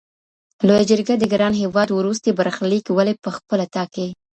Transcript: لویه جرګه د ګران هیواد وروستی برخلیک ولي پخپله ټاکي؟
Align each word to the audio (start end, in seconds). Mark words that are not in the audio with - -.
لویه 0.67 0.85
جرګه 0.91 1.13
د 1.17 1.23
ګران 1.33 1.53
هیواد 1.61 1.89
وروستی 1.91 2.31
برخلیک 2.39 2.85
ولي 2.97 3.13
پخپله 3.23 3.65
ټاکي؟ 3.73 4.07